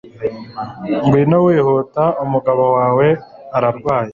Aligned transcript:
Ngwino 1.05 1.37
wihuta 1.45 2.03
umugabo 2.23 2.63
wawe 2.75 3.07
ararwaye 3.55 4.09